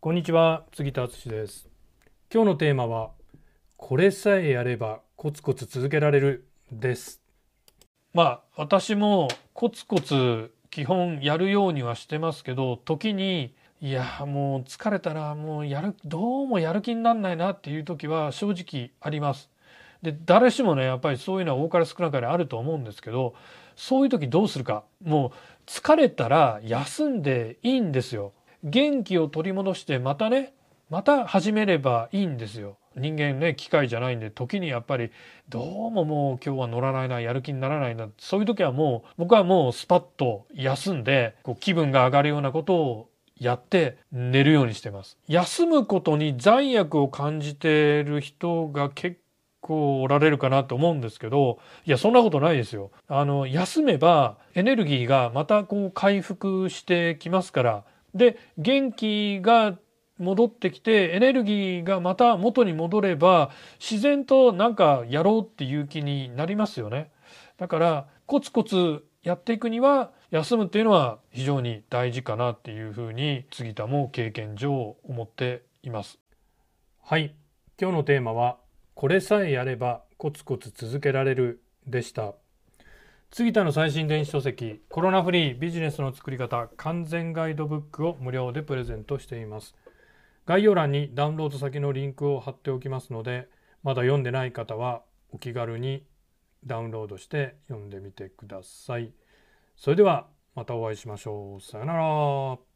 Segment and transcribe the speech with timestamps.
[0.00, 1.68] こんにちは杉田敦です。
[2.32, 3.10] 今日のテーマは
[3.76, 7.20] これさえやればコツコツ続けられるです。
[8.14, 19.50] まあ私もコツコツ基本やるようにはしてますけど時にいやもう疲れたらもうやるどうもやる気になんないなっていう時は正直あります。
[20.00, 23.34] で誰しもねやっぱりそういうのは多かれ少なかれあると思うんですけど
[23.74, 24.84] そういう時どうするか。
[25.04, 28.32] もう疲れたら休んでいいんですよ。
[28.64, 30.52] 元気を取り戻してまたね
[30.90, 32.78] また始めればいいんですよ。
[32.96, 35.10] 人間ね機械じゃないんで時にやっぱり
[35.48, 43.08] どうももう今日は乗らないなやる気にならないなそういう時はもう僕はもうスパッと休んでこう気分が上がるようなことを
[43.38, 45.16] やって寝るようにしてます。
[45.28, 49.18] 休むことに罪悪を感じてる人が結
[49.60, 52.90] 構おられるかなと思うんですけどいやそんなことないですよ。
[53.06, 59.78] あの休めばエネルギーがまたこう回復してきますからで元気が
[60.18, 67.10] 戻ってきてエネルギーがまた元に戻れば自然となんかやろうっていう気になりますよね。
[67.56, 76.18] だからコツコツやっていくには休むっていうのは非常に大事かなっていうふうに杉田も経験上思っています。
[77.02, 77.34] はい
[77.80, 78.58] 今日のテーマは
[78.94, 82.34] これさえやればコツコツ続けられるでした。
[83.30, 89.76] 杉田の最新電子書籍コロナフリービジネスの作り方完全ガイドブックを無料でプレゼントしています。
[90.46, 93.48] 概要欄にダウンロード先のリンクを貼っておきますので
[93.82, 96.04] まだ読んでない方はお気軽に
[96.64, 99.12] ダウンロードして読んでみてください。
[99.76, 100.26] それでは
[100.56, 101.60] またお会いしましょう。
[101.60, 102.67] さよなら。